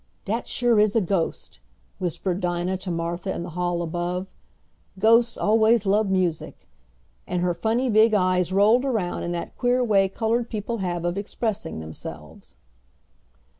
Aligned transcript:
"Dat 0.25 0.47
sure 0.47 0.79
is 0.79 0.95
a 0.95 0.99
ghost," 1.01 1.59
whispered 1.99 2.39
Dinah 2.41 2.77
to 2.77 2.89
Martha 2.89 3.31
in 3.35 3.43
the 3.43 3.51
hall 3.51 3.83
above. 3.83 4.25
"Ghosts 4.97 5.37
always 5.37 5.85
lub 5.85 6.09
music," 6.09 6.67
and 7.27 7.43
her 7.43 7.53
funny 7.53 7.87
big 7.87 8.15
eyes 8.15 8.51
rolled 8.51 8.83
around 8.83 9.21
in 9.21 9.31
that 9.33 9.55
queer 9.55 9.83
way 9.83 10.09
colored 10.09 10.49
people 10.49 10.79
have 10.79 11.05
of 11.05 11.19
expressing 11.19 11.81
themselves. 11.81 12.55